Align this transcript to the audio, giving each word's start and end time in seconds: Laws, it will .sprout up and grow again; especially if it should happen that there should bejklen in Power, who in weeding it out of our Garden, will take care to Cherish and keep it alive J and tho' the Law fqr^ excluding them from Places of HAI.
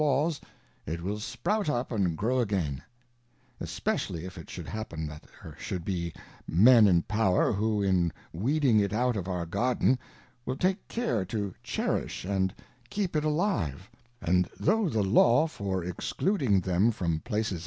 Laws, 0.01 0.41
it 0.87 1.03
will 1.03 1.19
.sprout 1.19 1.69
up 1.69 1.91
and 1.91 2.17
grow 2.17 2.39
again; 2.39 2.81
especially 3.59 4.25
if 4.25 4.35
it 4.35 4.49
should 4.49 4.65
happen 4.67 5.05
that 5.05 5.25
there 5.43 5.55
should 5.59 5.85
bejklen 5.85 6.87
in 6.89 7.03
Power, 7.03 7.51
who 7.53 7.83
in 7.83 8.11
weeding 8.33 8.79
it 8.79 8.93
out 8.93 9.15
of 9.15 9.27
our 9.27 9.45
Garden, 9.45 9.99
will 10.43 10.55
take 10.57 10.87
care 10.87 11.23
to 11.25 11.53
Cherish 11.61 12.25
and 12.25 12.51
keep 12.89 13.15
it 13.15 13.23
alive 13.23 13.91
J 14.25 14.31
and 14.31 14.49
tho' 14.59 14.89
the 14.89 15.03
Law 15.03 15.45
fqr^ 15.45 15.87
excluding 15.87 16.61
them 16.61 16.89
from 16.89 17.19
Places 17.19 17.57
of 17.57 17.59
HAI. 17.59 17.59